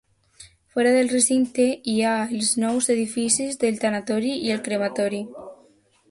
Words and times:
Fora 0.75 0.91
del 0.93 1.09
recinte 1.15 1.65
hi 1.91 1.97
ha 2.03 2.13
els 2.37 2.49
nous 2.63 2.89
edificis 2.95 3.61
del 3.65 3.77
tanatori 3.83 4.31
i 4.47 4.51
el 4.55 4.63
crematori. 4.69 5.21